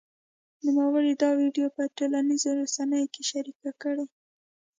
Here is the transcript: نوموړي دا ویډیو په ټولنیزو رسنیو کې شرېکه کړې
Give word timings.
نوموړي 0.63 1.13
دا 1.21 1.29
ویډیو 1.41 1.67
په 1.75 1.83
ټولنیزو 1.97 2.49
رسنیو 2.61 3.11
کې 3.13 3.21
شرېکه 3.29 3.71
کړې 3.81 4.05